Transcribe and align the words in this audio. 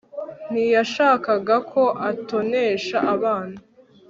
ntiyashakaga 0.51 1.55
ko 1.71 1.83
atonesha 2.11 2.97
abana 3.15 3.57